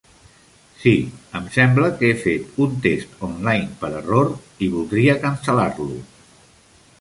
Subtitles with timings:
[0.83, 0.93] Sí,
[1.39, 4.33] em sembla que he fet un test online per error
[4.67, 6.01] i voldria cancel·lar-lo.